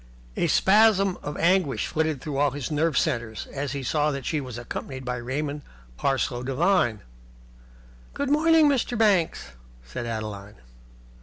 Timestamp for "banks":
8.97-9.49